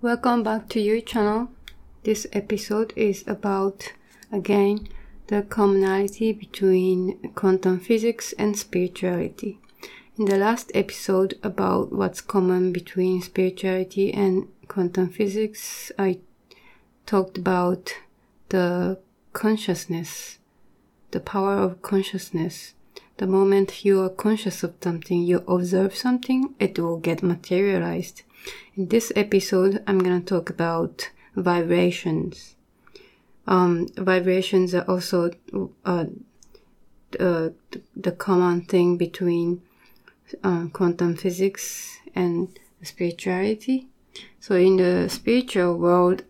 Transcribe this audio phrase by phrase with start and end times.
[0.00, 1.50] Welcome back to your channel.
[2.04, 3.94] This episode is about,
[4.30, 4.86] again,
[5.26, 9.58] the commonality between quantum physics and spirituality.
[10.16, 16.20] In the last episode about what's common between spirituality and quantum physics, I
[17.04, 17.92] talked about
[18.50, 19.00] the
[19.32, 20.38] consciousness,
[21.10, 22.74] the power of consciousness.
[23.18, 28.22] The moment you are conscious of something, you observe something, it will get materialized.
[28.76, 32.54] In this episode, I'm gonna talk about vibrations.
[33.48, 35.32] Um, vibrations are also
[35.84, 36.06] uh,
[37.10, 39.62] the common thing between
[40.44, 43.88] uh, quantum physics and spirituality.
[44.38, 46.22] So, in the spiritual world,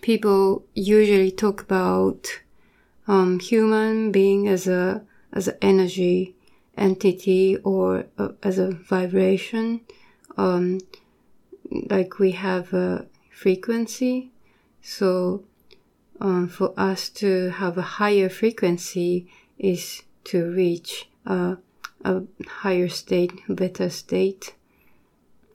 [0.00, 2.40] people usually talk about
[3.06, 6.34] um, human being as a as an energy
[6.76, 9.80] entity or uh, as a vibration.
[10.36, 10.80] Um,
[11.70, 14.30] like we have a frequency.
[14.82, 15.44] So
[16.20, 21.58] um, for us to have a higher frequency is to reach a,
[22.04, 24.54] a higher state, better state,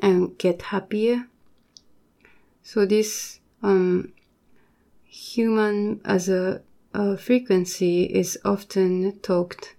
[0.00, 1.28] and get happier.
[2.62, 4.12] So this um,
[5.04, 6.62] human as a,
[6.94, 9.74] a, frequency is often talked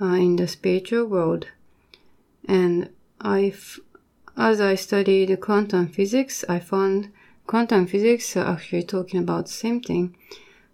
[0.00, 1.48] uh, in the spiritual world,
[2.46, 3.80] and I've
[4.36, 7.10] as I studied quantum physics, I found
[7.46, 10.16] quantum physics are actually talking about the same thing.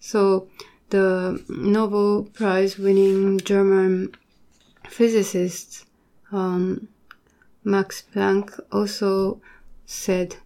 [0.00, 0.48] So
[0.90, 4.14] the Nobel Prize winning German
[4.88, 5.86] physicist
[6.32, 6.88] um,
[7.62, 9.40] Max Planck also
[9.86, 10.36] said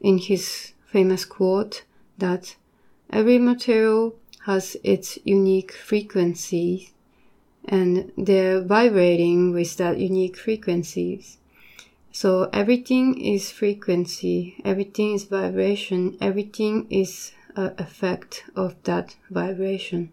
[0.00, 1.84] in his famous quote
[2.18, 2.54] that
[3.10, 6.92] every material has its unique frequency
[7.64, 11.38] and they're vibrating with that unique frequencies.
[12.12, 20.12] So everything is frequency, everything is vibration, everything is effect of that vibration.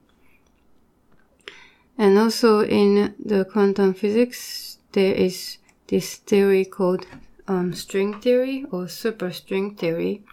[1.97, 5.57] And also in the quantum physics, there is
[5.87, 7.05] this theory called
[7.47, 10.23] um, string theory or superstring theory.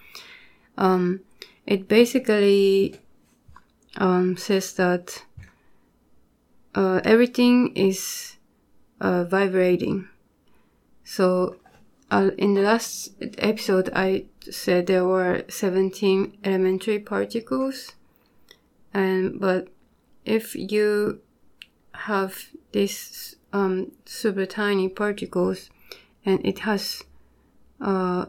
[0.78, 1.20] Um,
[1.72, 3.00] it basically
[3.96, 5.24] um, says that
[6.74, 8.36] uh, everything is
[9.00, 10.06] uh, vibrating.
[11.02, 11.56] So
[12.10, 17.92] uh, in the last episode, I said there were 17 elementary particles,
[18.92, 19.68] and but
[20.26, 21.22] if you
[21.94, 25.70] have these um, super tiny particles,
[26.26, 27.02] and it has
[27.80, 28.26] uh,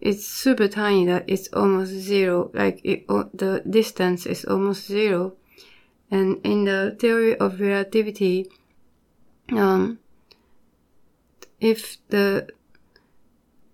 [0.00, 5.34] it's super tiny that it's almost zero, like it, the distance is almost zero,
[6.10, 8.50] and in the theory of relativity,
[9.52, 9.98] um,
[11.60, 12.48] if the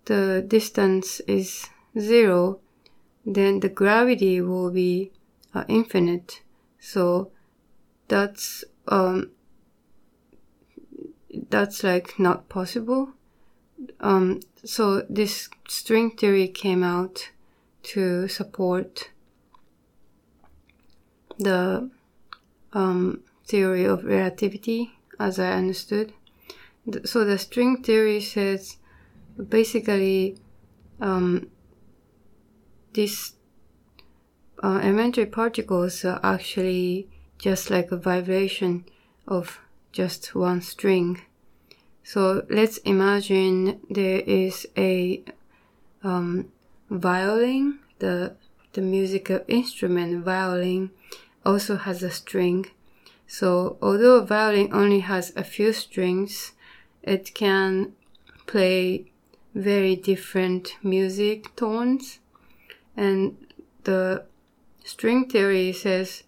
[0.05, 1.69] the distance is
[1.99, 2.59] zero,
[3.25, 5.11] then the gravity will be
[5.53, 6.41] uh, infinite.
[6.79, 7.31] So
[8.07, 9.31] that's um,
[11.49, 13.13] that's like not possible.
[13.99, 17.31] Um, so this string theory came out
[17.83, 19.09] to support
[21.37, 21.89] the
[22.73, 26.13] um, theory of relativity, as I understood
[27.05, 28.77] so the string theory says
[29.49, 30.37] basically
[30.99, 31.49] um,
[32.93, 33.33] these
[34.63, 38.85] uh, elementary particles are actually just like a vibration
[39.27, 39.59] of
[39.91, 41.21] just one string.
[42.03, 45.23] So let's imagine there is a
[46.03, 46.51] um,
[46.89, 48.35] violin, the
[48.73, 50.91] the musical instrument violin
[51.45, 52.65] also has a string.
[53.27, 56.53] So although a violin only has a few strings,
[57.03, 57.93] it can
[58.45, 59.11] play
[59.53, 62.19] very different music tones
[62.95, 63.37] and
[63.83, 64.23] the
[64.83, 66.23] string theory says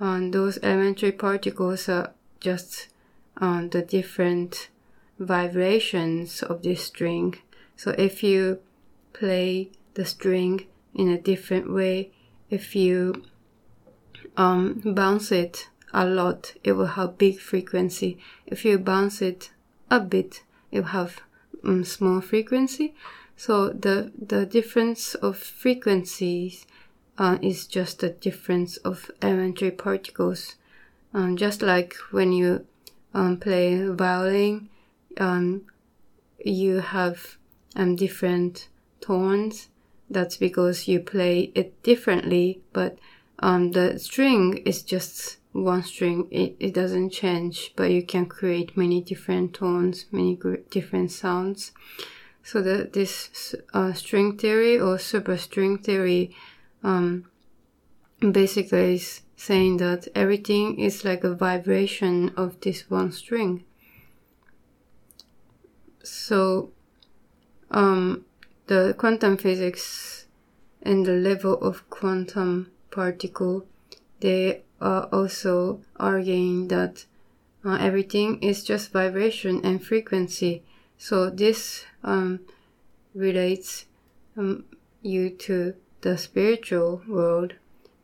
[0.00, 2.88] um, those elementary particles are just
[3.36, 4.68] um, the different
[5.18, 7.36] vibrations of this string.
[7.76, 8.60] So if you
[9.12, 12.10] play the string in a different way
[12.50, 13.24] if you
[14.36, 18.18] um, bounce it a lot it will have big frequency.
[18.46, 19.50] If you bounce it
[19.90, 21.20] a bit it will have
[21.64, 22.94] um, small frequency.
[23.36, 26.66] So the the difference of frequencies
[27.18, 30.56] uh, is just the difference of elementary particles.
[31.12, 32.66] Um, just like when you
[33.12, 34.68] um, play violin
[35.18, 35.62] um,
[36.38, 37.36] you have
[37.76, 38.68] um, different
[39.00, 39.68] tones.
[40.10, 42.98] That's because you play it differently but
[43.38, 46.28] um, the string is just one string.
[46.30, 50.38] It, it doesn't change but you can create many different tones many
[50.70, 51.72] different sounds.
[52.42, 56.36] So the, this uh, string theory or superstring theory
[56.82, 57.24] um,
[58.20, 63.64] basically is saying that everything is like a vibration of this one string.
[66.04, 66.70] So
[67.70, 68.24] um,
[68.66, 70.26] the quantum physics
[70.82, 73.66] and the level of quantum particle,
[74.20, 77.06] they are also arguing that
[77.64, 80.62] uh, everything is just vibration and frequency.
[80.98, 82.40] So this um,
[83.14, 83.86] relates
[84.36, 84.64] um,
[85.02, 87.54] you to the spiritual world.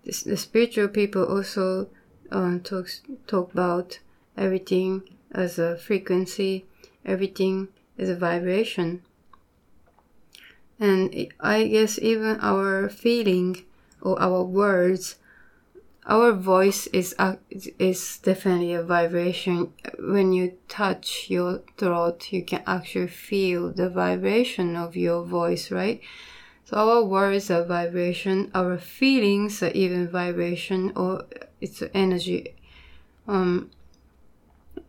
[0.05, 1.89] This, the spiritual people also
[2.33, 3.99] uh, talks talk about
[4.37, 6.65] everything as a frequency,
[7.05, 7.69] everything
[8.01, 9.03] is a vibration.
[10.79, 13.65] And I guess even our feeling
[14.01, 15.17] or our words
[16.07, 17.37] our voice is uh,
[17.79, 19.73] is definitely a vibration.
[19.99, 26.01] When you touch your throat, you can actually feel the vibration of your voice, right?
[26.65, 31.27] So our words are vibration, our feelings are even vibration, or
[31.61, 32.55] it's energy.
[33.29, 33.71] Um,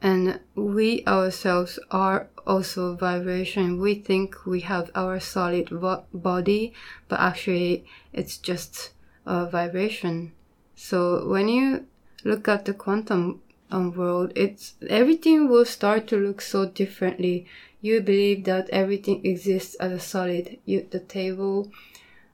[0.01, 3.79] and we ourselves are also vibration.
[3.79, 5.69] We think we have our solid
[6.13, 6.73] body,
[7.07, 8.91] but actually it's just
[9.25, 10.33] a vibration
[10.75, 11.85] so when you
[12.23, 17.45] look at the quantum um, world, it's everything will start to look so differently.
[17.81, 20.57] You believe that everything exists as a solid.
[20.65, 21.71] You, the table,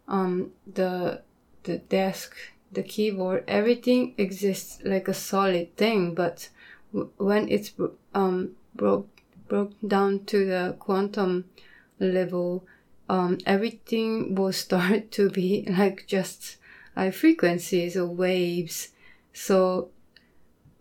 [0.08, 1.22] um, the
[1.64, 2.36] the desk,
[2.72, 6.16] the keyboard, everything exists like a solid thing.
[6.16, 6.50] But
[6.94, 7.74] w- when it's
[8.16, 9.10] um broke
[9.48, 11.46] broke down to the quantum
[12.00, 12.66] level,
[13.10, 16.58] um, everything will start to be like just
[16.96, 18.90] uh, frequencies or waves.
[19.34, 19.90] So,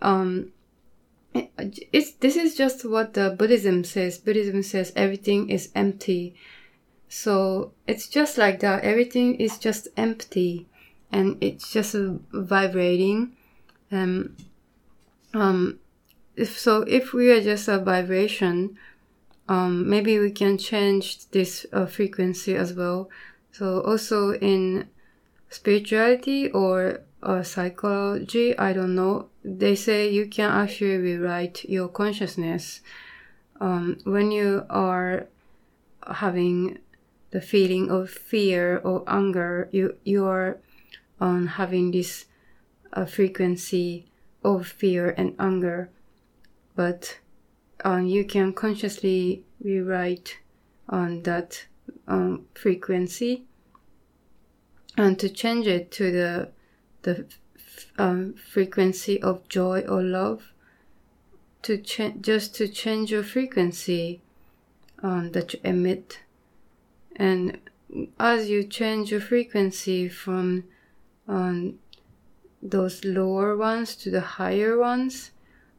[0.00, 0.52] um,
[1.92, 4.18] it's this is just what the Buddhism says.
[4.18, 6.34] Buddhism says everything is empty.
[7.08, 8.82] So it's just like that.
[8.82, 10.66] Everything is just empty,
[11.12, 11.94] and it's just
[12.32, 13.36] vibrating.
[13.92, 14.36] Um,
[15.34, 15.78] um,
[16.36, 18.76] if so, if we are just a vibration,
[19.48, 23.08] um, maybe we can change this uh, frequency as well.
[23.52, 24.88] So also in
[25.48, 29.28] spirituality or uh, psychology, I don't know.
[29.44, 32.80] They say you can actually rewrite your consciousness.
[33.60, 35.28] Um, when you are
[36.06, 36.78] having
[37.30, 40.58] the feeling of fear or anger, you you are
[41.20, 42.26] um, having this
[42.92, 44.06] uh, frequency
[44.44, 45.90] of fear and anger,
[46.76, 47.18] but
[47.84, 50.38] um, you can consciously rewrite
[50.88, 51.66] on that
[52.06, 53.44] um, frequency
[54.96, 56.48] and to change it to the
[57.02, 57.26] the
[57.98, 60.52] um, frequency of joy or love
[61.62, 64.20] to change just to change your frequency
[65.02, 66.20] um, that you emit.
[67.16, 67.58] And
[68.18, 70.64] as you change your frequency from
[71.28, 71.78] um,
[72.62, 75.30] those lower ones to the higher ones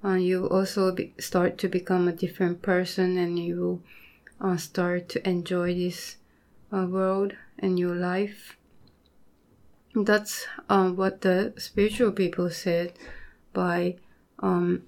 [0.04, 3.82] uh, you also be, start to become a different person and you
[4.40, 6.18] uh, start to enjoy this
[6.72, 8.58] uh, world and your life
[10.06, 12.94] that's um, what the spiritual people said
[13.54, 13.96] by
[14.40, 14.84] um,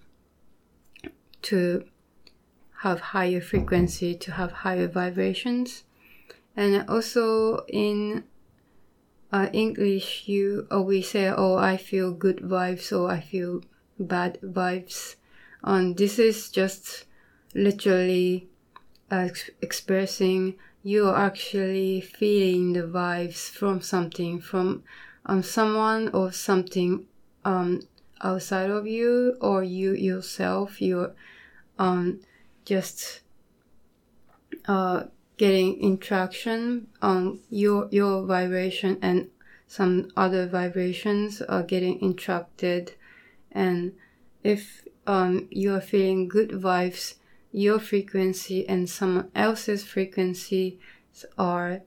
[1.41, 1.85] to
[2.81, 5.83] have higher frequency, to have higher vibrations.
[6.55, 8.23] And also in
[9.31, 13.63] uh, English, you always say, "Oh, I feel good vibes," or "I feel
[13.99, 15.15] bad vibes."
[15.63, 17.05] And this is just
[17.53, 18.47] literally
[19.11, 19.29] uh,
[19.61, 24.83] expressing you're actually feeling the vibes from something, from
[25.25, 27.05] um, someone or something
[27.43, 27.81] um,
[28.21, 30.81] outside of you, or you yourself.
[30.81, 31.13] You're
[31.77, 32.21] um,
[32.63, 33.21] just
[34.65, 35.03] uh,
[35.37, 39.29] getting interaction on your your vibration and
[39.67, 42.93] some other vibrations are getting interrupted
[43.51, 43.93] and
[44.43, 47.15] if um, you are feeling good vibes
[47.51, 50.79] your frequency and someone else's frequency
[51.37, 51.81] are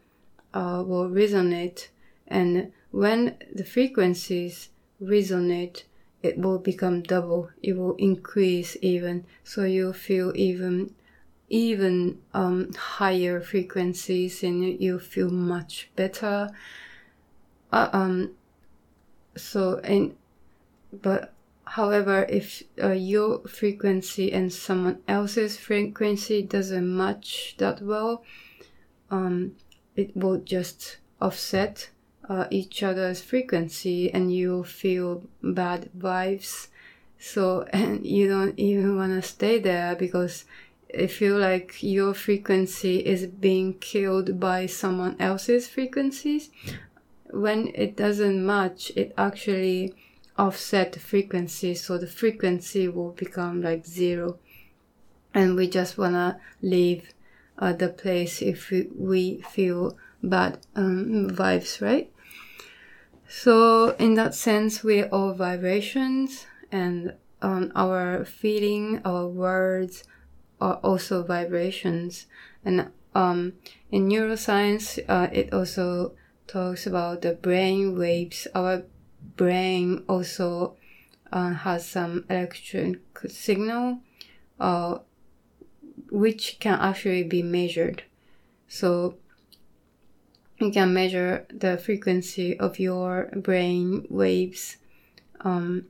[0.53, 1.89] uh, will resonate.
[2.27, 5.85] And when the frequencies resonate
[6.23, 7.51] it will become double.
[7.63, 9.25] It will increase even.
[9.43, 10.95] So you'll feel even
[11.49, 16.51] even um, higher frequencies and you feel much better.
[17.71, 18.31] Uh, um
[19.37, 20.15] so and
[21.03, 21.33] but
[21.73, 28.25] However, if uh, your frequency and someone else's frequency doesn't match that well,
[29.11, 29.57] um,
[29.97, 31.89] it will just offset
[32.29, 36.69] uh, each other's frequency and you'll feel bad vibes.
[37.19, 40.45] So, and you don't even want to stay there because
[40.91, 46.51] it feel like your frequency is being killed by someone else's frequencies
[47.31, 49.95] when it doesn't match it actually
[50.39, 54.39] offset the frequency so the frequency will become like zero
[55.35, 57.13] and we just wanna leave
[57.59, 62.11] uh, the place if we, we feel bad um, vibes right
[63.29, 70.05] so in that sense we're all vibrations and um, our feeling our words
[70.63, 72.27] are also vibrations.
[72.65, 73.55] And um,
[73.91, 76.13] in neuroscience, uh, it also
[76.47, 78.47] talks about the brain waves.
[78.55, 78.85] Our
[79.37, 80.77] brain also
[81.33, 83.99] uh, has some electric signal,
[84.61, 84.99] uh,
[86.11, 88.05] which can actually be measured.
[88.69, 89.17] So
[90.59, 94.77] you can measure the frequency of your brain waves.
[95.41, 95.87] Um,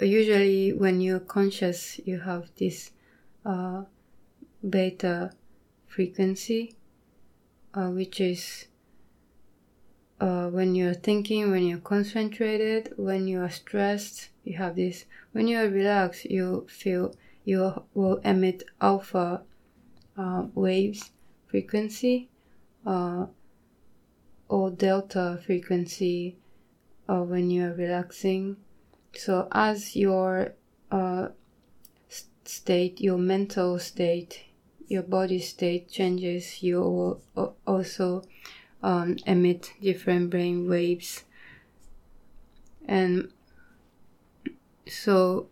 [0.00, 2.92] usually when you're conscious you have this
[3.44, 3.82] uh,
[4.68, 5.32] beta
[5.86, 6.76] frequency
[7.74, 8.66] uh, which is
[10.20, 15.04] uh, when you're thinking when you're concentrated when you are stressed you have this.
[15.32, 19.42] When you're relaxed you feel you will emit alpha
[20.16, 21.10] uh, waves
[21.46, 22.28] frequency
[22.86, 23.26] uh,
[24.48, 26.36] or delta frequency
[27.08, 28.56] uh, when you're relaxing.
[29.14, 30.54] So as your
[30.90, 31.28] uh,
[32.44, 34.44] state, your mental state,
[34.86, 38.22] your body state changes, you will also
[38.82, 41.24] um, emit different brain waves.
[42.86, 43.30] And
[44.86, 45.48] so,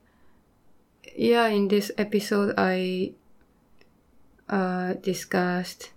[1.15, 3.13] yeah, in this episode, I
[4.49, 5.91] uh, discussed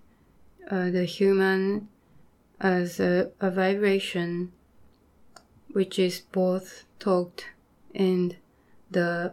[0.70, 1.88] uh, the human
[2.60, 4.52] as a, a vibration,
[5.72, 7.46] which is both talked
[7.94, 8.36] in
[8.90, 9.32] the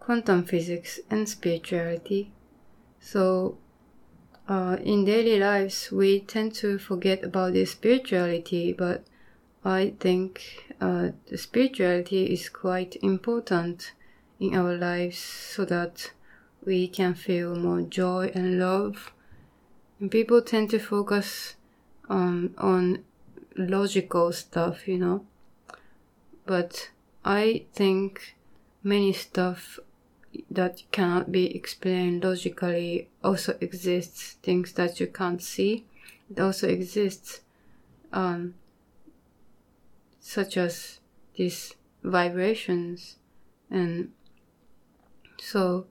[0.00, 2.32] quantum physics and spirituality.
[3.00, 3.58] So,
[4.48, 9.04] uh, in daily lives, we tend to forget about the spirituality, but
[9.62, 13.92] I think uh, the spirituality is quite important
[14.40, 16.12] in our lives so that
[16.64, 19.12] we can feel more joy and love.
[20.00, 21.56] And people tend to focus
[22.08, 23.04] on on
[23.56, 25.26] logical stuff, you know.
[26.46, 26.90] But
[27.24, 28.36] I think
[28.82, 29.78] many stuff
[30.50, 34.36] that cannot be explained logically also exists.
[34.42, 35.86] Things that you can't see,
[36.30, 37.40] it also exists,
[38.12, 38.54] um,
[40.20, 41.00] such as
[41.36, 43.16] these vibrations,
[43.70, 44.12] and
[45.40, 45.86] so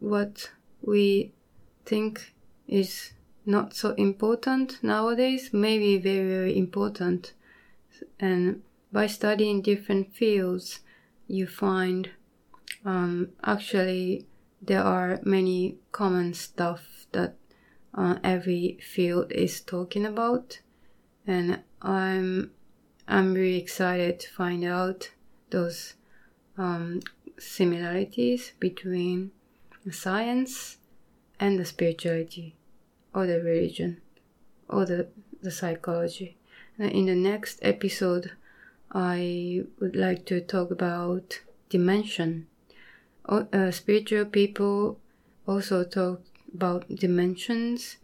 [0.00, 0.50] what
[0.82, 1.32] we
[1.84, 2.34] think
[2.66, 3.12] is
[3.46, 7.32] not so important nowadays may be very very important
[8.20, 10.80] and by studying different fields,
[11.26, 12.10] you find
[12.88, 14.26] um, actually
[14.62, 17.36] there are many common stuff that
[17.94, 20.60] uh, every field is talking about,
[21.26, 22.50] and I'm
[23.06, 25.10] I'm really excited to find out
[25.50, 25.94] those
[26.56, 27.00] um,
[27.38, 29.32] similarities between
[29.90, 30.78] science
[31.38, 32.56] and the spirituality,
[33.14, 34.00] or the religion,
[34.66, 35.08] or the
[35.42, 36.38] the psychology.
[36.78, 38.32] And in the next episode,
[38.90, 42.47] I would like to talk about dimension.
[43.28, 44.98] Uh, spiritual people
[45.46, 46.22] also talk
[46.54, 47.96] about dimensions,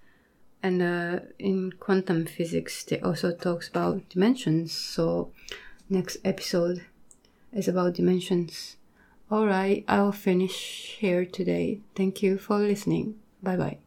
[0.63, 4.73] and uh, in quantum physics, they also talks about dimensions.
[4.73, 5.33] So,
[5.89, 6.85] next episode
[7.53, 8.77] is about dimensions.
[9.31, 11.81] All right, I'll finish here today.
[11.95, 13.17] Thank you for listening.
[13.43, 13.84] Bye bye.